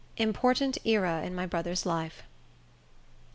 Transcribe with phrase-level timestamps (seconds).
[0.17, 2.23] Important Era In My Brother's Life.